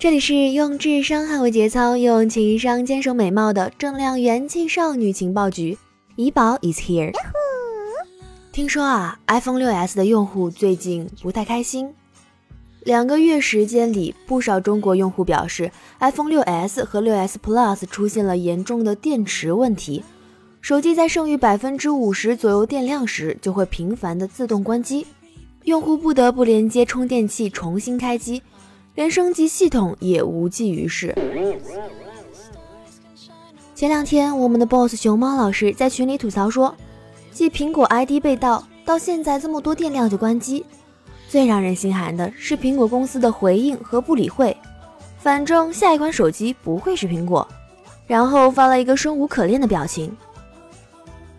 [0.00, 5.76] 这里是用智商捍卫节操，用情商坚守美貌的正量元气少女情报局，
[6.16, 7.12] 怡宝 is here。
[8.50, 11.92] 听说啊，iPhone 6s 的用户最近不太开心。
[12.84, 20.02] 两个月时间里，不少中国用户表示，iPhone 6s 和 6s Plus 出现了严重的电池问题，
[20.62, 25.06] 手机在剩余百分之五十左右电量时，就会频繁的自动关机，
[25.64, 28.40] 用户不得不连接充电器重新开机。
[29.00, 31.16] 连升级系统也无济于事。
[33.74, 36.76] 前两天，我们的 boss 熊猫老师在群里吐槽说，
[37.32, 40.66] 继苹果 ID 被盗到现在这么多电量就关机，
[41.30, 44.54] 最让人心寒的是苹果公司的回应和不理会。
[45.18, 47.48] 反正下一款手机不会是苹果，
[48.06, 50.14] 然后发了一个生无可恋的表情。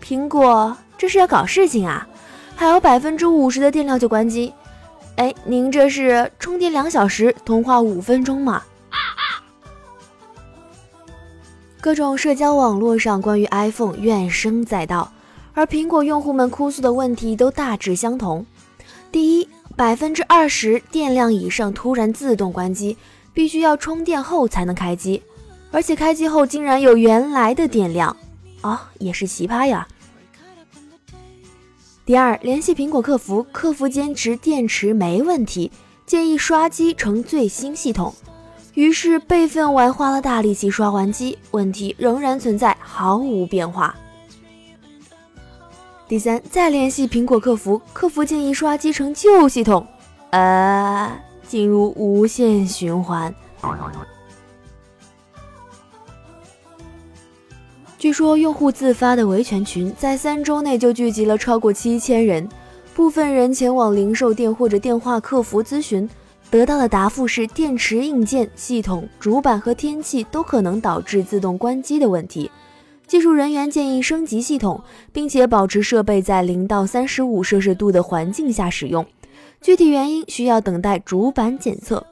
[0.00, 2.06] 苹果这是要搞事情啊？
[2.54, 4.54] 还有百分之五十的电量就关机？
[5.18, 8.62] 哎，您这是充电两小时，通话五分钟吗？
[11.80, 15.10] 各种社交网络上关于 iPhone 怨声载道，
[15.54, 18.46] 而苹果用户们哭诉的问题都大致相同。
[19.10, 22.96] 第一，百分之二十电量以上突然自动关机，
[23.34, 25.20] 必须要充电后才能开机，
[25.72, 28.16] 而且开机后竟然有原来的电量，
[28.60, 29.88] 啊，也是奇葩呀。
[32.08, 35.70] 第二，联系苹果客服，客服坚持电池没问题，
[36.06, 38.14] 建议刷机成最新系统。
[38.72, 43.94] 于是备份完，花了大力气刷完机，问题仍然存在，毫无变化。
[46.08, 49.86] 第三，再联系苹果客服，客服建议刷机成旧系统，
[50.30, 51.14] 呃，
[51.46, 53.34] 进入无限循环。
[58.08, 62.48] 据说用户自发的维权群在三周内就聚集了超过七千人，
[62.94, 66.08] 部分人前往零售店或者电话客服咨询，
[66.50, 72.50] 得到的答复是电池、硬件、系统、主板和天气都可能导致自动关机的问题。
[73.06, 74.82] 技术人员建议升级系统，
[75.12, 79.04] 并且保持设备在零到三十五摄氏度的环境下使用。
[79.60, 82.06] 具体原因需要等待主板检测。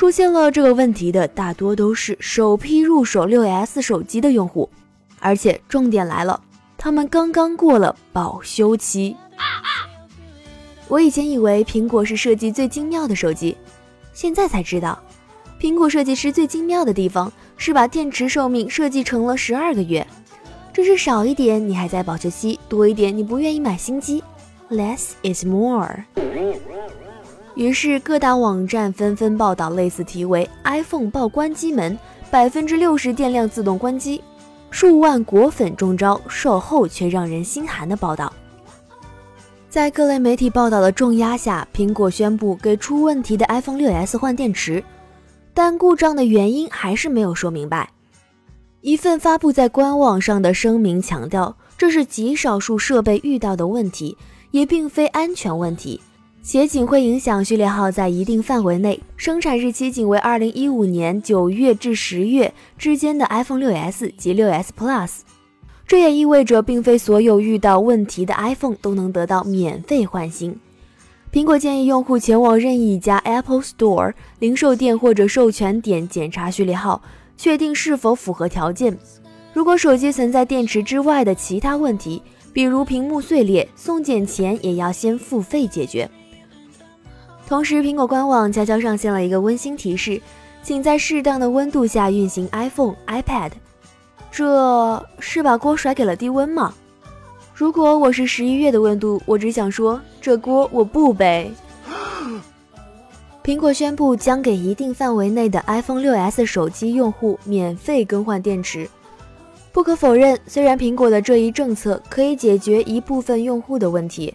[0.00, 4.66] 出现了这个问题的大多都是首批入手 6S 手机的用户，
[5.18, 6.42] 而且重点来了，
[6.78, 9.14] 他们刚刚过了保修期。
[10.88, 13.54] 我以前以为苹果是设计最精妙的手机，
[14.14, 14.98] 现在才知道，
[15.60, 20.06] 苹果设计师最精妙的地方是把电池寿命设计成了十二个月，
[20.72, 24.24] 这是少一点你还在保修期，多一点你不愿意买新机
[24.70, 26.04] ，less is more。
[27.60, 31.94] 于是各大网站纷纷报道类似题为 “iPhone 爆关机门，
[32.30, 34.24] 百分之六十电量自动关机，
[34.70, 38.32] 数万果粉中招，售后却让人心寒”的报道。
[39.68, 44.82] 在各类媒体报道的重压下，苹果宣布给出问题的 iPhone 6s 换电池，
[45.52, 47.90] 但故障的原因还是没有说明白。
[48.80, 54.16] 一份发布在官网上的声明强调，这是极少数设备遇到的问题，
[54.50, 56.00] 也并非安全问题。
[56.42, 65.18] 且仅会影响序列号在一定范围内，生产日期仅为二零一五年九月至十月之间的 iPhone 6s 及 6s Plus。
[65.86, 70.58] 这也意味着，并非所有遇到问题的 iPhone 都能得到免费换新。
[71.30, 77.02] 苹果建议用户前往任意一家 Apple Store 零售店或者授权点检查序列号，
[77.36, 78.96] 确定是否符合条件。
[79.52, 82.22] 如果手机存在电池之外的其他问题，
[82.52, 86.08] 比如屏幕碎裂，送检前也要先付费解决。
[87.50, 90.22] 同时，苹果官网悄悄上线了一个温馨提示，
[90.62, 93.50] 请在适当的温度下运行 iPhone、iPad。
[94.30, 96.72] 这是把锅甩给了低温吗？
[97.52, 101.52] 如果我是十一月的温度，我只想说，这锅我不背。
[103.42, 108.88] 苹果宣布将给一定范围内的 iPhone 6s 手机用户免费更换电池。
[109.72, 114.32] 不可否认，虽然苹果的这一政策可以解决一部分用户的问题，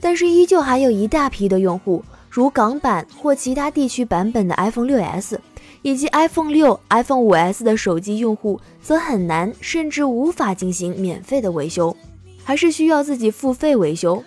[0.00, 2.02] 但是依旧还有一大批的用户。
[2.38, 5.38] 如港版或其他地区版本的 iPhone 6s
[5.82, 11.96] 以及 iPhone 六、iPhone 5s 的手机用户，则很难甚至无法进行免费的维修，
[12.44, 14.22] 还是需要自己付费维修。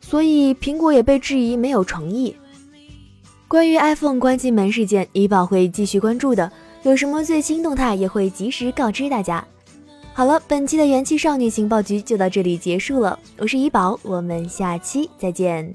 [0.00, 2.34] 所以苹果也被质疑没有诚意。
[3.46, 6.50] 关于 iPhone 关机门事件，怡宝会继续关注的。
[6.84, 9.46] 有什么最新动态也会及时告知大家。
[10.14, 15.70] 好了，本期的元气少女情报局就到这里结束了，我是怡宝，我们下期再见。